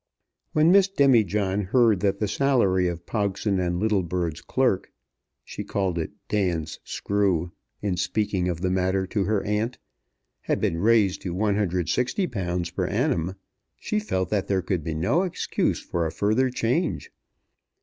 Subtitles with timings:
[0.53, 4.91] When Miss Demijohn heard that the salary of Pogson and Littlebird's clerk,
[5.45, 7.51] she called it "Dan's screw"
[7.83, 9.77] in speaking of the matter to her aunt,
[10.41, 13.35] had been raised to £160 per annum,
[13.77, 17.11] she felt that there could be no excuse for a further change.